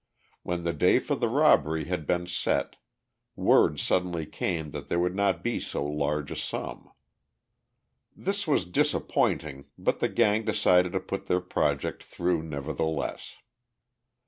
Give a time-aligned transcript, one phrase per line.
[0.41, 2.77] When the day for the robbery had been set,
[3.35, 6.89] word suddenly came that there would not be so large a sum.
[8.17, 13.35] This was disappointing, but the gang decided to put their project through, nevertheless.